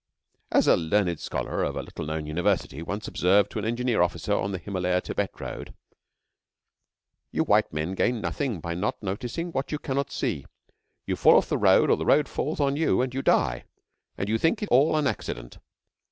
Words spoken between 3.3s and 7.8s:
to an engineer officer on the Himalaya Tibet Road 'You white